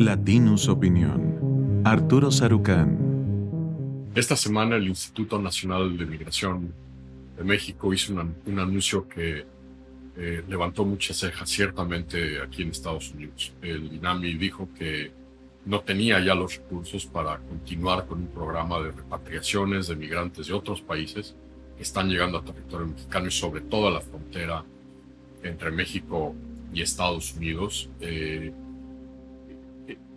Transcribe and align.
Latinus 0.00 0.66
Opinión. 0.70 1.82
Arturo 1.84 2.30
Sarucán. 2.30 2.96
Esta 4.14 4.34
semana 4.34 4.76
el 4.76 4.88
Instituto 4.88 5.38
Nacional 5.38 5.98
de 5.98 6.06
Migración 6.06 6.72
de 7.36 7.44
México 7.44 7.92
hizo 7.92 8.14
un 8.14 8.58
anuncio 8.58 9.06
que 9.06 9.44
eh, 10.16 10.42
levantó 10.48 10.86
muchas 10.86 11.18
cejas, 11.18 11.50
ciertamente 11.50 12.40
aquí 12.40 12.62
en 12.62 12.70
Estados 12.70 13.12
Unidos. 13.12 13.52
El 13.60 13.92
INAMI 13.92 14.38
dijo 14.38 14.70
que 14.74 15.12
no 15.66 15.80
tenía 15.80 16.18
ya 16.24 16.34
los 16.34 16.56
recursos 16.56 17.04
para 17.04 17.36
continuar 17.36 18.06
con 18.06 18.20
un 18.20 18.28
programa 18.28 18.80
de 18.80 18.92
repatriaciones 18.92 19.88
de 19.88 19.96
migrantes 19.96 20.46
de 20.46 20.54
otros 20.54 20.80
países 20.80 21.34
que 21.76 21.82
están 21.82 22.08
llegando 22.08 22.38
a 22.38 22.42
territorio 22.42 22.86
mexicano 22.86 23.26
y 23.26 23.32
sobre 23.32 23.60
todo 23.60 23.88
a 23.88 23.90
la 23.90 24.00
frontera 24.00 24.64
entre 25.42 25.70
México 25.70 26.34
y 26.72 26.80
Estados 26.80 27.34
Unidos, 27.34 27.90
eh, 28.00 28.50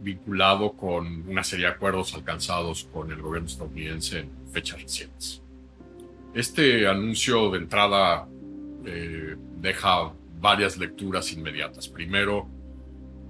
vinculado 0.04 0.74
con 0.74 1.28
una 1.30 1.44
serie 1.44 1.66
de 1.66 1.72
acuerdos 1.72 2.14
alcanzados 2.14 2.88
con 2.92 3.12
el 3.12 3.22
gobierno 3.22 3.48
estadounidense 3.48 4.20
en 4.20 4.30
fechas 4.52 4.82
recientes. 4.82 5.42
Este 6.34 6.88
anuncio 6.88 7.50
de 7.52 7.60
entrada 7.60 8.28
eh, 8.86 9.36
deja 9.60 10.12
varias 10.40 10.78
lecturas 10.78 11.32
inmediatas. 11.32 11.88
Primero, 11.88 12.48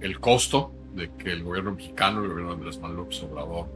el 0.00 0.18
costo 0.18 0.72
de 0.94 1.10
que 1.12 1.30
el 1.30 1.42
gobierno 1.42 1.72
mexicano, 1.72 2.22
el 2.22 2.28
gobierno 2.28 2.50
de 2.50 2.56
Andrés 2.56 2.78
Manuel 2.78 2.98
López 2.98 3.22
Obrador, 3.22 3.68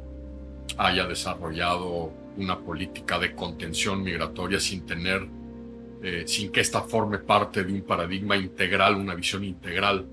haya 0.76 1.06
desarrollado 1.06 2.12
una 2.36 2.58
política 2.58 3.18
de 3.18 3.34
contención 3.34 4.02
migratoria 4.02 4.60
sin 4.60 4.86
tener, 4.86 5.26
eh, 6.02 6.24
sin 6.26 6.52
que 6.52 6.60
esta 6.60 6.82
forme 6.82 7.18
parte 7.18 7.64
de 7.64 7.72
un 7.72 7.82
paradigma 7.82 8.36
integral, 8.36 8.96
una 8.96 9.14
visión 9.14 9.44
integral 9.44 10.06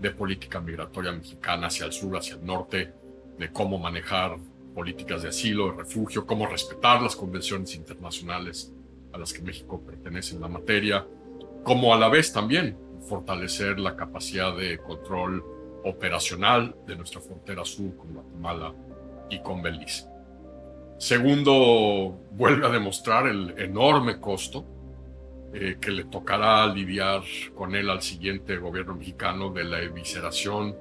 de 0.00 0.10
política 0.10 0.60
migratoria 0.60 1.12
mexicana 1.12 1.66
hacia 1.66 1.86
el 1.86 1.92
sur, 1.92 2.16
hacia 2.16 2.34
el 2.36 2.44
norte, 2.44 2.92
de 3.38 3.52
cómo 3.52 3.78
manejar 3.78 4.36
políticas 4.74 5.22
de 5.22 5.28
asilo, 5.28 5.70
de 5.70 5.78
refugio, 5.78 6.26
cómo 6.26 6.46
respetar 6.46 7.02
las 7.02 7.16
convenciones 7.16 7.74
internacionales 7.74 8.72
a 9.12 9.18
las 9.18 9.32
que 9.32 9.42
México 9.42 9.80
pertenece 9.80 10.34
en 10.34 10.40
la 10.40 10.48
materia, 10.48 11.06
como 11.64 11.92
a 11.92 11.98
la 11.98 12.08
vez 12.08 12.32
también 12.32 12.76
fortalecer 13.08 13.78
la 13.78 13.96
capacidad 13.96 14.56
de 14.56 14.78
control 14.78 15.44
operacional 15.84 16.76
de 16.86 16.96
nuestra 16.96 17.20
frontera 17.20 17.64
sur 17.64 17.96
con 17.96 18.14
Guatemala 18.14 18.72
y 19.30 19.40
con 19.40 19.62
Belice. 19.62 20.06
Segundo, 20.98 22.20
vuelve 22.32 22.66
a 22.66 22.70
demostrar 22.70 23.26
el 23.26 23.54
enorme 23.58 24.20
costo 24.20 24.64
eh, 25.52 25.78
que 25.80 25.90
le 25.90 26.04
tocará 26.04 26.64
lidiar 26.68 27.22
con 27.56 27.74
él 27.74 27.90
al 27.90 28.00
siguiente 28.02 28.56
gobierno 28.58 28.94
mexicano 28.94 29.50
de 29.50 29.64
la 29.64 29.82
evisceración 29.82 30.76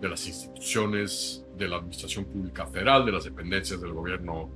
de 0.00 0.08
las 0.08 0.24
instituciones 0.28 1.44
de 1.56 1.66
la 1.66 1.76
Administración 1.78 2.24
Pública 2.26 2.64
Federal, 2.66 3.04
de 3.04 3.10
las 3.10 3.24
dependencias 3.24 3.80
del 3.80 3.92
gobierno 3.92 4.50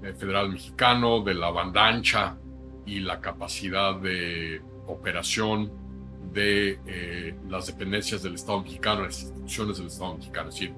eh, 0.00 0.14
federal 0.14 0.50
mexicano, 0.50 1.24
de 1.24 1.34
la 1.34 1.50
banda 1.50 1.88
ancha 1.88 2.36
y 2.86 3.00
la 3.00 3.20
capacidad 3.20 3.96
de 3.96 4.62
operación 4.86 5.72
de 6.32 6.78
eh, 6.86 7.34
las 7.48 7.66
dependencias 7.66 8.22
del 8.22 8.34
Estado 8.34 8.62
mexicano, 8.62 9.02
las 9.02 9.22
instituciones 9.22 9.78
del 9.78 9.88
Estado 9.88 10.18
mexicano. 10.18 10.48
Es 10.50 10.54
decir, 10.54 10.74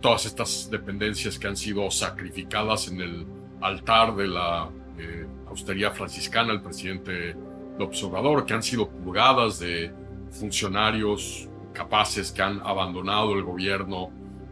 todas 0.00 0.26
estas 0.26 0.68
dependencias 0.68 1.38
que 1.38 1.46
han 1.46 1.56
sido 1.56 1.88
sacrificadas 1.92 2.88
en 2.88 3.00
el 3.00 3.26
altar 3.60 4.16
de 4.16 4.26
la 4.26 4.68
eh, 4.98 5.26
austeridad 5.48 5.94
franciscana, 5.94 6.52
el 6.52 6.62
presidente 6.62 7.34
López 7.78 8.02
Obrador, 8.04 8.46
que 8.46 8.54
han 8.54 8.62
sido 8.62 8.88
purgadas 8.88 9.58
de 9.58 9.92
funcionarios 10.30 11.48
capaces 11.72 12.32
que 12.32 12.42
han 12.42 12.60
abandonado 12.64 13.34
el 13.34 13.42
gobierno 13.42 14.10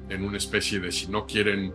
en 0.08 0.24
una 0.24 0.36
especie 0.36 0.78
de 0.80 0.92
si 0.92 1.08
no 1.08 1.26
quieren 1.26 1.72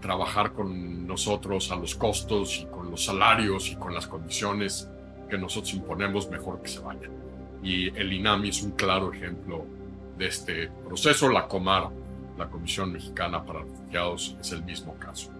trabajar 0.00 0.52
con 0.52 1.06
nosotros 1.06 1.70
a 1.70 1.76
los 1.76 1.94
costos 1.94 2.60
y 2.62 2.66
con 2.66 2.90
los 2.90 3.04
salarios 3.04 3.70
y 3.70 3.76
con 3.76 3.94
las 3.94 4.06
condiciones 4.06 4.88
que 5.28 5.38
nosotros 5.38 5.74
imponemos, 5.74 6.30
mejor 6.30 6.62
que 6.62 6.68
se 6.68 6.80
vayan. 6.80 7.10
Y 7.62 7.88
el 7.96 8.12
INAMI 8.12 8.48
es 8.48 8.62
un 8.62 8.72
claro 8.72 9.12
ejemplo 9.12 9.64
de 10.16 10.26
este 10.26 10.70
proceso. 10.86 11.28
La 11.28 11.46
COMAR, 11.46 11.90
la 12.38 12.48
Comisión 12.48 12.92
Mexicana 12.92 13.44
para 13.44 13.60
Refugiados, 13.60 14.36
es 14.40 14.52
el 14.52 14.62
mismo 14.64 14.94
caso. 14.98 15.30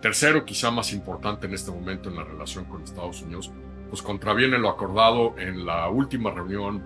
Tercero, 0.00 0.44
quizá 0.44 0.70
más 0.70 0.92
importante 0.92 1.46
en 1.46 1.54
este 1.54 1.70
momento 1.70 2.08
en 2.08 2.16
la 2.16 2.24
relación 2.24 2.64
con 2.64 2.82
Estados 2.82 3.20
Unidos, 3.22 3.52
pues 3.90 4.00
contraviene 4.00 4.58
lo 4.58 4.70
acordado 4.70 5.34
en 5.38 5.66
la 5.66 5.88
última 5.90 6.30
reunión 6.30 6.82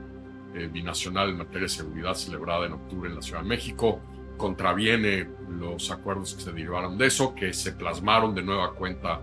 eh, 0.54 0.68
binacional 0.72 1.30
en 1.30 1.38
materia 1.38 1.62
de 1.62 1.68
seguridad 1.68 2.14
celebrada 2.14 2.66
en 2.66 2.72
octubre 2.72 3.08
en 3.08 3.16
la 3.16 3.22
Ciudad 3.22 3.42
de 3.42 3.48
México, 3.48 4.00
contraviene 4.36 5.28
los 5.48 5.92
acuerdos 5.92 6.34
que 6.34 6.42
se 6.42 6.52
derivaron 6.52 6.98
de 6.98 7.06
eso, 7.06 7.34
que 7.34 7.52
se 7.52 7.72
plasmaron 7.72 8.34
de 8.34 8.42
nueva 8.42 8.74
cuenta 8.74 9.20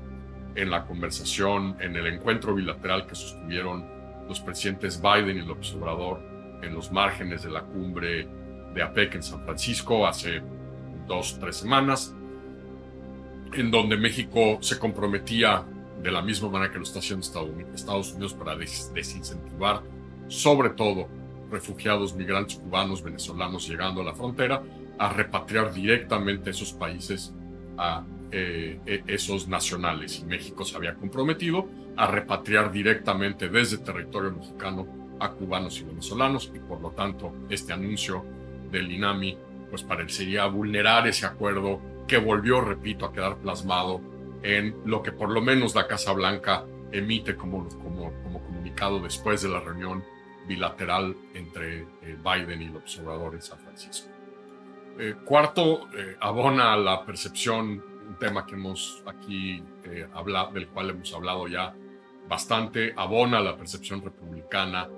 en 0.56 0.70
la 0.70 0.86
conversación, 0.86 1.76
en 1.80 1.96
el 1.96 2.08
encuentro 2.08 2.54
bilateral 2.54 3.08
que 3.08 3.16
sostuvieron 3.16 3.86
los 4.28 4.40
presidentes 4.40 5.02
Biden 5.02 5.38
y 5.38 5.42
López 5.42 5.74
Obrador 5.74 6.22
en 6.62 6.74
los 6.74 6.92
márgenes 6.92 7.44
de 7.44 7.50
la 7.50 7.64
cumbre 7.64 8.28
de 8.74 8.84
APEC 8.84 9.16
en 9.16 9.24
San 9.24 9.44
Francisco 9.44 10.08
hace 10.08 10.42
dos, 11.08 11.38
tres 11.40 11.58
semanas, 11.58 12.16
en 13.54 13.72
donde 13.72 13.98
México 13.98 14.58
se 14.62 14.80
comprometía 14.80 15.64
de 16.02 16.12
la 16.12 16.22
misma 16.22 16.50
manera 16.50 16.72
que 16.72 16.78
lo 16.78 16.84
está 16.84 17.00
haciendo 17.00 17.26
Estados 17.76 18.14
Unidos 18.14 18.34
para 18.34 18.56
desincentivar 18.56 19.82
sobre 20.28 20.70
todo 20.70 21.08
refugiados, 21.52 22.16
migrantes 22.16 22.56
cubanos, 22.58 23.04
venezolanos 23.04 23.68
llegando 23.68 24.02
a 24.02 24.06
la 24.06 24.14
frontera, 24.14 24.64
a 24.98 25.10
repatriar 25.10 25.74
directamente 25.74 26.52
esos 26.52 26.72
países 26.72 27.34
a 27.78 28.04
eh, 28.32 28.80
e, 28.86 29.04
esos 29.08 29.50
nacionales. 29.50 30.20
Y 30.20 30.26
México 30.26 30.64
se 30.64 30.78
había 30.78 30.96
comprometido 30.96 31.68
a 31.98 32.08
repatriar 32.08 32.72
directamente 32.72 33.50
desde 33.50 33.78
territorio 33.78 34.32
mexicano 34.32 34.88
a 35.20 35.32
cubanos 35.32 35.80
y 35.80 35.84
venezolanos 35.84 36.50
y 36.56 36.60
por 36.60 36.80
lo 36.82 36.92
tanto 36.92 37.34
este 37.50 37.74
anuncio 37.74 38.24
del 38.72 38.90
INAMI 38.90 39.38
pues 39.70 39.84
parecería 39.84 40.46
vulnerar 40.46 41.08
ese 41.08 41.26
acuerdo 41.26 41.82
que 42.12 42.18
volvió, 42.18 42.60
repito, 42.60 43.06
a 43.06 43.14
quedar 43.14 43.38
plasmado 43.38 44.02
en 44.44 44.76
lo 44.84 45.02
que 45.02 45.14
por 45.14 45.30
lo 45.30 45.42
menos 45.42 45.74
la 45.76 45.88
Casa 45.88 46.12
Blanca 46.12 46.66
emite 46.92 47.38
como, 47.38 47.70
comunicado 47.80 49.00
después 49.00 49.42
de 49.42 49.48
la 49.48 49.62
reunión 49.62 50.04
bilateral 50.46 51.16
entre 51.34 51.84
eh, 52.02 52.18
Biden 52.22 52.62
y 52.62 52.66
el 52.66 52.76
observador 52.76 53.36
en 53.36 53.42
San 53.42 53.60
Francisco. 53.60 54.10
Eh, 55.00 55.16
cuarto, 55.24 55.88
abona 56.20 56.76
la 56.76 57.06
percepción 57.06 57.82
un 58.12 58.20
tema 58.20 58.46
que 58.46 58.56
hemos 58.56 59.02
aquí 59.06 59.64
eh, 59.86 60.06
hablado, 60.14 60.52
del 60.52 60.68
cual 60.68 60.90
hemos 60.90 61.14
hablado 61.14 61.48
ya 61.48 61.74
bastante, 62.28 62.94
abona 62.98 63.40
la 63.40 63.56
percepción 63.56 64.02
republicana 64.02 64.90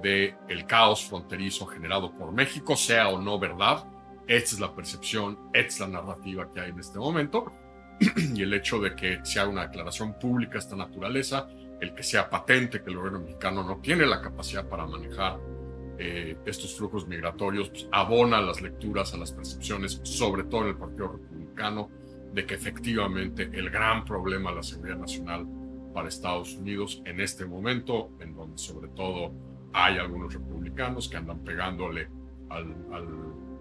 de 0.00 0.34
el 0.48 0.64
caos 0.64 1.04
fronterizo 1.04 1.66
generado 1.66 2.10
por 2.12 2.32
México, 2.32 2.74
sea 2.74 3.08
o 3.08 3.20
no 3.20 3.38
verdad. 3.38 3.84
Esta 4.26 4.54
es 4.54 4.60
la 4.60 4.74
percepción, 4.74 5.38
esta 5.52 5.68
es 5.68 5.80
la 5.80 5.88
narrativa 5.88 6.50
que 6.50 6.60
hay 6.60 6.70
en 6.70 6.78
este 6.78 6.98
momento. 6.98 7.52
y 8.34 8.42
el 8.42 8.52
hecho 8.54 8.80
de 8.80 8.94
que 8.94 9.20
se 9.22 9.38
haga 9.38 9.50
una 9.50 9.66
declaración 9.66 10.18
pública 10.18 10.54
de 10.54 10.58
esta 10.58 10.76
naturaleza, 10.76 11.48
el 11.80 11.94
que 11.94 12.02
sea 12.02 12.28
patente 12.28 12.82
que 12.82 12.90
el 12.90 12.96
gobierno 12.96 13.20
mexicano 13.20 13.62
no 13.62 13.78
tiene 13.78 14.06
la 14.06 14.20
capacidad 14.20 14.68
para 14.68 14.86
manejar 14.86 15.38
eh, 15.98 16.36
estos 16.44 16.76
flujos 16.76 17.06
migratorios, 17.06 17.68
pues, 17.68 17.88
abona 17.92 18.40
las 18.40 18.60
lecturas, 18.60 19.14
a 19.14 19.16
las 19.16 19.32
percepciones, 19.32 20.00
sobre 20.02 20.44
todo 20.44 20.62
en 20.62 20.68
el 20.68 20.76
Partido 20.76 21.12
Republicano, 21.12 21.90
de 22.32 22.44
que 22.44 22.54
efectivamente 22.54 23.48
el 23.52 23.70
gran 23.70 24.04
problema 24.04 24.50
de 24.50 24.56
la 24.56 24.62
seguridad 24.62 24.96
nacional 24.96 25.46
para 25.92 26.08
Estados 26.08 26.54
Unidos 26.56 27.00
en 27.04 27.20
este 27.20 27.46
momento, 27.46 28.10
en 28.18 28.34
donde 28.34 28.58
sobre 28.58 28.88
todo 28.88 29.32
hay 29.72 29.98
algunos 29.98 30.34
republicanos 30.34 31.08
que 31.08 31.16
andan 31.16 31.44
pegándole 31.44 32.08
al, 32.50 32.74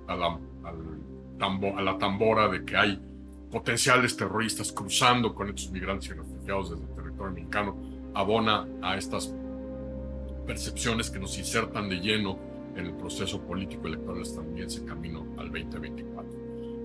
a, 0.07 0.15
la, 0.15 0.39
a 0.67 1.81
la 1.81 1.97
tambora 1.97 2.47
de 2.47 2.63
que 2.65 2.75
hay 2.75 3.01
potenciales 3.51 4.17
terroristas 4.17 4.71
cruzando 4.71 5.35
con 5.35 5.49
estos 5.49 5.69
migrantes 5.71 6.09
y 6.09 6.13
refugiados 6.13 6.71
desde 6.71 6.83
el 6.83 6.95
territorio 6.95 7.33
mexicano, 7.33 7.77
abona 8.15 8.67
a 8.81 8.97
estas 8.97 9.33
percepciones 10.47 11.09
que 11.09 11.19
nos 11.19 11.37
insertan 11.37 11.87
de 11.87 11.97
lleno 11.97 12.39
en 12.75 12.87
el 12.87 12.93
proceso 12.93 13.39
político 13.41 13.87
electoral 13.87 14.21
estadounidense 14.21 14.83
camino 14.85 15.27
al 15.37 15.51
2024. 15.51 16.33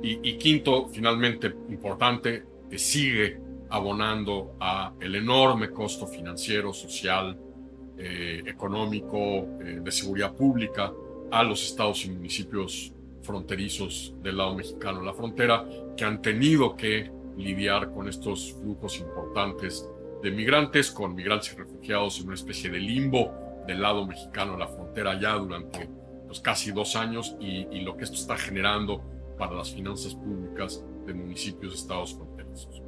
Y, 0.03 0.39
quinto, 0.39 0.89
finalmente 0.89 1.55
importante, 1.71 2.45
que 2.71 2.79
sigue 2.79 3.41
abonando 3.71 4.55
a 4.61 4.93
el 5.01 5.17
enorme 5.17 5.71
costo 5.71 6.07
financiero, 6.07 6.73
social, 6.73 7.37
eh, 7.97 8.43
económico, 8.47 9.19
eh, 9.61 9.81
de 9.83 9.91
seguridad 9.91 10.35
pública 10.35 10.93
a 11.31 11.43
los 11.43 11.65
estados 11.65 12.05
y 12.05 12.11
municipios 12.11 12.93
fronterizos 13.23 14.15
del 14.23 14.37
lado 14.37 14.55
mexicano 14.55 15.03
la 15.03 15.15
frontera, 15.15 15.65
que 15.97 16.05
han 16.05 16.23
tenido 16.23 16.77
que 16.77 17.11
lidiar 17.37 17.93
con 17.93 18.09
estos 18.09 18.55
flujos 18.55 18.99
importantes 18.99 19.89
de 20.23 20.31
migrantes, 20.31 20.91
con 20.91 21.15
migrantes 21.15 21.53
y 21.53 21.57
refugiados 21.57 22.19
en 22.21 22.27
una 22.27 22.35
especie 22.35 22.71
de 22.71 22.79
limbo 22.79 23.33
del 23.67 23.83
lado 23.83 24.07
mexicano 24.07 24.57
la 24.57 24.67
frontera 24.67 25.21
ya 25.21 25.35
durante 25.35 25.89
pues 26.27 26.41
casi 26.41 26.73
dos 26.73 26.97
años 26.97 27.37
y, 27.41 27.81
lo 27.81 27.97
que 27.97 28.05
esto 28.05 28.17
está 28.17 28.37
generando 28.37 29.03
para 29.39 29.55
las 29.55 29.73
finanzas 29.73 30.15
públicas 30.15 30.85
de 31.07 31.15
municipios, 31.15 31.75
estados 31.75 32.15
fronterizos. 32.15 32.83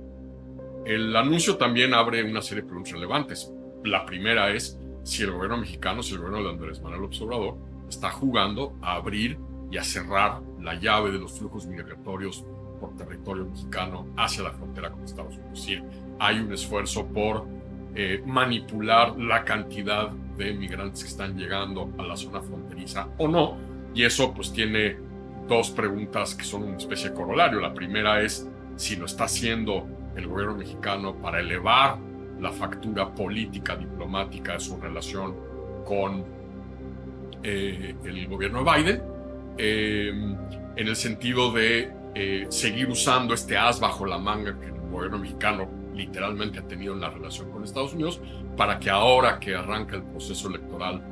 El 0.85 1.15
anuncio 1.17 1.57
también 1.57 1.95
abre 1.95 2.23
una 2.23 2.43
serie 2.43 2.63
de 2.63 2.69
preguntas 2.69 2.93
relevantes. 2.93 3.53
La 3.85 4.05
primera 4.05 4.51
es 4.51 4.79
si 5.05 5.23
el 5.23 5.31
gobierno 5.31 5.59
mexicano, 5.59 6.03
si 6.03 6.15
el 6.15 6.19
gobierno 6.19 6.43
de 6.43 6.51
Andrés 6.51 6.83
Manuel 6.83 7.05
Observador 7.05 7.57
está 7.89 8.11
jugando 8.11 8.77
a 8.83 8.97
abrir 8.97 9.39
y 9.71 9.79
a 9.79 9.85
cerrar 9.85 10.41
la 10.61 10.75
llave 10.75 11.13
de 11.13 11.19
los 11.19 11.39
flujos 11.39 11.67
migratorios 11.67 12.45
por 12.81 12.97
territorio 12.97 13.45
mexicano 13.45 14.07
hacia 14.17 14.45
la 14.45 14.53
frontera 14.53 14.91
con 14.91 15.05
Estados 15.05 15.37
Unidos. 15.37 15.69
Es 15.69 15.83
hay 16.19 16.41
un 16.41 16.53
esfuerzo 16.53 17.07
por 17.07 17.47
eh, 17.95 18.23
manipular 18.27 19.19
la 19.19 19.45
cantidad 19.45 20.11
de 20.11 20.53
migrantes 20.55 21.03
que 21.03 21.09
están 21.09 21.37
llegando 21.37 21.93
a 21.99 22.03
la 22.03 22.17
zona 22.17 22.41
fronteriza 22.41 23.09
o 23.19 23.29
no. 23.29 23.57
Y 23.95 24.05
eso 24.05 24.33
pues 24.33 24.53
tiene 24.53 24.97
dos 25.49 25.71
preguntas 25.71 26.35
que 26.35 26.45
son 26.45 26.65
una 26.65 26.77
especie 26.77 27.11
de 27.11 27.17
corolario. 27.17 27.61
La 27.61 27.75
primera 27.75 28.23
es 28.23 28.49
si 28.77 28.97
lo 28.97 29.07
está 29.07 29.25
haciendo 29.25 29.87
el 30.17 30.27
gobierno 30.27 30.57
mexicano 30.57 31.17
para 31.17 31.41
elevar 31.41 31.99
la 32.41 32.51
factura 32.53 33.13
política, 33.15 33.77
diplomática 33.77 34.55
de 34.55 34.61
su 34.61 34.81
relación 34.81 35.35
con 35.85 36.25
eh, 37.43 37.95
el 38.05 38.29
gobierno 38.29 38.63
de 38.65 38.73
Biden, 38.73 39.03
eh, 39.59 40.13
en 40.77 40.89
el 40.89 40.97
sentido 40.97 41.53
de 41.53 41.93
eh, 42.15 42.47
seguir 42.49 42.89
usando 42.89 43.35
este 43.35 43.57
as 43.57 43.79
bajo 43.79 44.05
la 44.05 44.19
manga 44.19 44.59
que 44.59 44.67
el 44.67 44.81
gobierno 44.91 45.19
mexicano 45.19 45.71
literalmente 45.95 46.59
ha 46.59 46.67
tenido 46.67 46.95
en 46.95 47.01
la 47.01 47.11
relación 47.11 47.51
con 47.51 47.63
Estados 47.63 47.93
Unidos, 47.93 48.21
para 48.57 48.81
que 48.81 48.91
ahora 48.91 49.39
que 49.39 49.55
arranca 49.55 49.97
el 49.97 50.03
proceso 50.03 50.49
electoral 50.49 51.03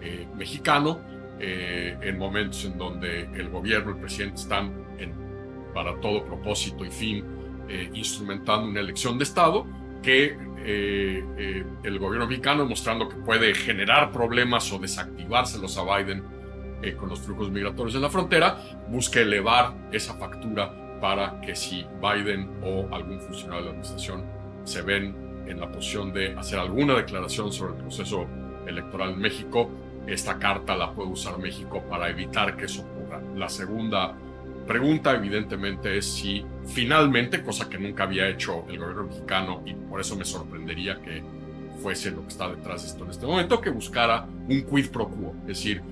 eh, 0.00 0.26
mexicano, 0.36 1.00
eh, 1.38 1.96
en 2.02 2.18
momentos 2.18 2.64
en 2.64 2.76
donde 2.76 3.22
el 3.34 3.48
gobierno, 3.48 3.92
el 3.92 3.98
presidente 3.98 4.40
están 4.40 4.74
en, 4.98 5.14
para 5.72 5.98
todo 6.00 6.24
propósito 6.24 6.84
y 6.84 6.90
fin 6.90 7.24
instrumentando 7.94 8.68
una 8.68 8.80
elección 8.80 9.16
de 9.16 9.24
Estado, 9.24 9.64
que 10.02 10.36
el 10.62 11.98
gobierno 11.98 12.26
mexicano, 12.26 12.66
mostrando 12.66 13.08
que 13.08 13.16
puede 13.16 13.54
generar 13.54 14.12
problemas 14.12 14.70
o 14.72 14.78
desactivárselos 14.78 15.78
a 15.78 15.96
Biden, 15.96 16.22
eh, 16.82 16.94
con 16.94 17.08
los 17.08 17.20
flujos 17.20 17.50
migratorios 17.50 17.94
en 17.94 18.02
la 18.02 18.10
frontera, 18.10 18.58
busque 18.88 19.22
elevar 19.22 19.74
esa 19.92 20.14
factura 20.14 20.98
para 21.00 21.40
que 21.40 21.56
si 21.56 21.84
Biden 22.00 22.48
o 22.62 22.88
algún 22.94 23.20
funcionario 23.20 23.58
de 23.58 23.64
la 23.64 23.70
administración 23.70 24.24
se 24.64 24.82
ven 24.82 25.44
en 25.46 25.60
la 25.60 25.70
posición 25.70 26.12
de 26.12 26.34
hacer 26.36 26.58
alguna 26.58 26.94
declaración 26.94 27.52
sobre 27.52 27.74
el 27.74 27.82
proceso 27.82 28.26
electoral 28.66 29.10
en 29.10 29.18
México, 29.18 29.68
esta 30.06 30.38
carta 30.38 30.76
la 30.76 30.92
puede 30.92 31.10
usar 31.10 31.38
México 31.38 31.82
para 31.88 32.08
evitar 32.08 32.56
que 32.56 32.66
eso 32.66 32.82
ocurra. 32.82 33.20
La 33.36 33.48
segunda 33.48 34.14
pregunta, 34.66 35.12
evidentemente, 35.14 35.96
es 35.98 36.06
si 36.06 36.44
finalmente, 36.66 37.42
cosa 37.42 37.68
que 37.68 37.78
nunca 37.78 38.04
había 38.04 38.28
hecho 38.28 38.64
el 38.68 38.78
gobierno 38.78 39.04
mexicano 39.04 39.62
y 39.66 39.74
por 39.74 40.00
eso 40.00 40.16
me 40.16 40.24
sorprendería 40.24 41.00
que 41.02 41.22
fuese 41.82 42.12
lo 42.12 42.22
que 42.22 42.28
está 42.28 42.48
detrás 42.48 42.82
de 42.82 42.88
esto 42.88 43.04
en 43.04 43.10
este 43.10 43.26
momento, 43.26 43.60
que 43.60 43.70
buscara 43.70 44.24
un 44.48 44.62
quid 44.62 44.90
pro 44.90 45.08
quo, 45.08 45.34
es 45.42 45.48
decir, 45.48 45.82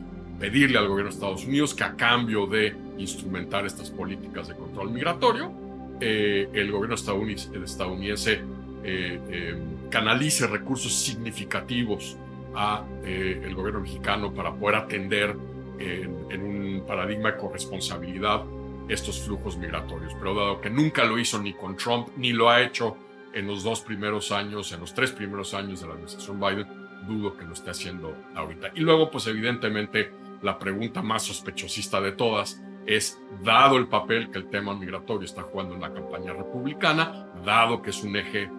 pedirle 0.40 0.78
al 0.78 0.88
gobierno 0.88 1.10
de 1.10 1.14
Estados 1.14 1.44
Unidos 1.44 1.74
que 1.74 1.84
a 1.84 1.94
cambio 1.94 2.46
de 2.46 2.74
instrumentar 2.96 3.66
estas 3.66 3.90
políticas 3.90 4.48
de 4.48 4.56
control 4.56 4.90
migratorio, 4.90 5.52
eh, 6.00 6.48
el 6.54 6.72
gobierno 6.72 6.94
estadounidense, 6.94 8.40
eh, 8.82 9.20
eh, 9.28 9.62
canalice 9.90 10.46
recursos 10.46 10.94
significativos 10.94 12.16
a 12.54 12.84
el 13.04 13.54
gobierno 13.54 13.80
mexicano 13.80 14.32
para 14.32 14.52
poder 14.52 14.76
atender 14.76 15.36
en, 15.78 16.42
un 16.42 16.84
paradigma 16.86 17.32
de 17.32 17.38
corresponsabilidad 17.38 18.42
estos 18.88 19.20
flujos 19.20 19.56
migratorios. 19.56 20.14
Pero 20.18 20.34
dado 20.34 20.60
que 20.60 20.68
nunca 20.68 21.04
lo 21.04 21.18
hizo 21.18 21.40
ni 21.40 21.52
con 21.52 21.76
Trump, 21.76 22.08
ni 22.16 22.32
lo 22.32 22.50
ha 22.50 22.60
hecho 22.60 22.96
en 23.32 23.46
los 23.46 23.62
dos 23.62 23.82
primeros 23.82 24.32
años, 24.32 24.72
en 24.72 24.80
los 24.80 24.94
tres 24.94 25.12
primeros 25.12 25.54
años 25.54 25.80
de 25.80 25.86
la 25.86 25.92
administración 25.92 26.40
Biden, 26.40 26.66
dudo 27.06 27.36
que 27.36 27.44
lo 27.44 27.52
esté 27.52 27.70
haciendo 27.70 28.16
ahorita. 28.34 28.72
Y 28.74 28.80
luego, 28.80 29.10
pues 29.10 29.26
evidentemente, 29.28 30.10
la 30.42 30.58
pregunta 30.58 31.02
más 31.02 31.22
sospechosista 31.22 32.00
de 32.00 32.12
todas 32.12 32.62
es, 32.86 33.20
dado 33.42 33.76
el 33.76 33.88
papel 33.88 34.30
que 34.30 34.38
el 34.38 34.48
tema 34.48 34.74
migratorio 34.74 35.24
está 35.24 35.42
jugando 35.42 35.74
en 35.74 35.80
la 35.80 35.92
campaña 35.92 36.32
republicana, 36.32 37.30
dado 37.44 37.82
que 37.82 37.90
es 37.90 38.02
un 38.02 38.16
eje, 38.16 38.50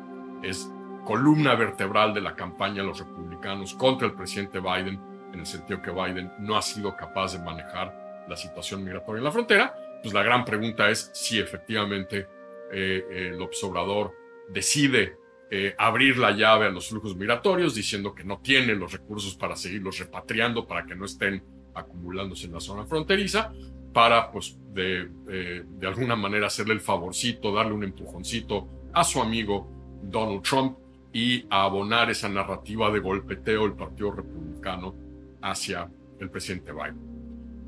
es 0.43 0.69
columna 1.05 1.55
vertebral 1.55 2.13
de 2.13 2.21
la 2.21 2.35
campaña 2.35 2.81
de 2.81 2.87
los 2.87 2.99
republicanos 2.99 3.73
contra 3.73 4.07
el 4.07 4.13
presidente 4.13 4.59
Biden, 4.59 4.99
en 5.33 5.39
el 5.39 5.45
sentido 5.45 5.81
que 5.81 5.91
Biden 5.91 6.31
no 6.39 6.57
ha 6.57 6.61
sido 6.61 6.95
capaz 6.95 7.33
de 7.33 7.43
manejar 7.43 8.25
la 8.27 8.35
situación 8.35 8.83
migratoria 8.83 9.19
en 9.19 9.23
la 9.23 9.31
frontera, 9.31 9.73
pues 10.01 10.13
la 10.13 10.23
gran 10.23 10.45
pregunta 10.45 10.89
es 10.89 11.11
si 11.13 11.39
efectivamente 11.39 12.27
eh, 12.71 13.31
el 13.33 13.41
observador 13.41 14.13
decide 14.49 15.17
eh, 15.49 15.75
abrir 15.77 16.17
la 16.17 16.31
llave 16.31 16.67
a 16.67 16.69
los 16.69 16.89
flujos 16.89 17.15
migratorios, 17.15 17.75
diciendo 17.75 18.15
que 18.15 18.23
no 18.23 18.39
tiene 18.39 18.75
los 18.75 18.93
recursos 18.93 19.35
para 19.35 19.55
seguirlos 19.55 19.99
repatriando, 19.99 20.65
para 20.65 20.85
que 20.85 20.95
no 20.95 21.05
estén 21.05 21.43
acumulándose 21.73 22.47
en 22.47 22.53
la 22.53 22.59
zona 22.59 22.85
fronteriza 22.85 23.51
para, 23.93 24.31
pues, 24.31 24.57
de, 24.73 25.09
eh, 25.29 25.63
de 25.65 25.87
alguna 25.87 26.15
manera 26.15 26.47
hacerle 26.47 26.73
el 26.73 26.81
favorcito, 26.81 27.53
darle 27.53 27.73
un 27.73 27.83
empujoncito 27.83 28.67
a 28.93 29.03
su 29.03 29.21
amigo 29.21 29.67
Donald 30.03 30.41
Trump 30.41 30.77
y 31.13 31.45
abonar 31.49 32.09
esa 32.09 32.29
narrativa 32.29 32.89
de 32.89 32.99
golpeteo 32.99 33.63
del 33.63 33.73
Partido 33.73 34.11
Republicano 34.11 34.95
hacia 35.41 35.89
el 36.19 36.29
presidente 36.29 36.71
Biden. 36.71 37.11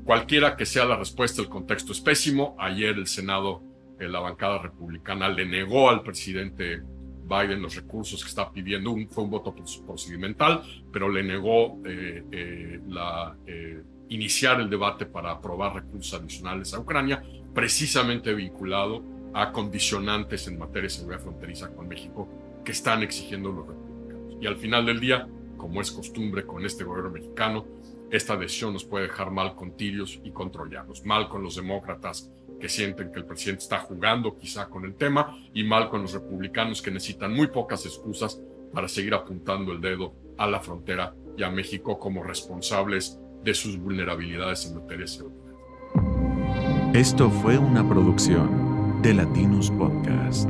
Cualquiera 0.04 0.56
que 0.56 0.66
sea 0.66 0.84
la 0.84 0.96
respuesta, 0.96 1.42
el 1.42 1.48
contexto 1.48 1.92
es 1.92 2.00
pésimo. 2.00 2.56
Ayer 2.58 2.96
el 2.96 3.06
Senado, 3.06 3.62
eh, 3.98 4.08
la 4.08 4.20
bancada 4.20 4.58
republicana, 4.58 5.28
le 5.28 5.46
negó 5.46 5.90
al 5.90 6.02
presidente 6.02 6.82
Biden 7.26 7.62
los 7.62 7.74
recursos 7.74 8.22
que 8.22 8.28
está 8.28 8.50
pidiendo. 8.50 8.94
Fue 9.08 9.24
un 9.24 9.30
voto 9.30 9.54
procedimental, 9.86 10.62
pero 10.92 11.08
le 11.08 11.22
negó 11.22 11.80
eh, 11.84 12.80
la 12.86 13.34
iniciar 14.08 14.60
el 14.60 14.70
debate 14.70 15.06
para 15.06 15.30
aprobar 15.30 15.74
recursos 15.74 16.18
adicionales 16.20 16.74
a 16.74 16.80
Ucrania, 16.80 17.22
precisamente 17.54 18.34
vinculado 18.34 19.02
a 19.32 19.50
condicionantes 19.52 20.46
en 20.46 20.58
materia 20.58 20.82
de 20.82 20.90
seguridad 20.90 21.20
fronteriza 21.20 21.68
con 21.74 21.88
México 21.88 22.28
que 22.64 22.72
están 22.72 23.02
exigiendo 23.02 23.50
los 23.52 23.66
republicanos. 23.66 24.36
Y 24.40 24.46
al 24.46 24.56
final 24.56 24.86
del 24.86 25.00
día, 25.00 25.28
como 25.56 25.80
es 25.80 25.90
costumbre 25.90 26.44
con 26.44 26.64
este 26.64 26.84
gobierno 26.84 27.10
mexicano, 27.10 27.66
esta 28.10 28.36
decisión 28.36 28.72
nos 28.72 28.84
puede 28.84 29.08
dejar 29.08 29.30
mal 29.30 29.54
con 29.54 29.76
tirios 29.76 30.20
y 30.22 30.30
controlados, 30.30 31.04
mal 31.04 31.28
con 31.28 31.42
los 31.42 31.56
demócratas 31.56 32.30
que 32.60 32.68
sienten 32.68 33.10
que 33.10 33.18
el 33.18 33.26
presidente 33.26 33.64
está 33.64 33.80
jugando 33.80 34.36
quizá 34.36 34.68
con 34.68 34.84
el 34.84 34.94
tema 34.94 35.36
y 35.52 35.64
mal 35.64 35.88
con 35.88 36.02
los 36.02 36.12
republicanos 36.12 36.80
que 36.80 36.90
necesitan 36.90 37.32
muy 37.32 37.48
pocas 37.48 37.84
excusas 37.86 38.40
para 38.72 38.88
seguir 38.88 39.14
apuntando 39.14 39.72
el 39.72 39.80
dedo 39.80 40.14
a 40.38 40.46
la 40.46 40.60
frontera 40.60 41.14
y 41.36 41.42
a 41.42 41.50
México 41.50 41.98
como 41.98 42.22
responsables 42.22 43.18
de 43.44 43.54
sus 43.54 43.78
vulnerabilidades 43.78 44.66
en 44.66 44.76
materia 44.76 45.02
de 45.02 45.08
seguridad. 45.08 45.44
Esto 46.94 47.30
fue 47.30 47.58
una 47.58 47.86
producción 47.88 49.02
de 49.02 49.14
Latinos 49.14 49.70
Podcast. 49.70 50.48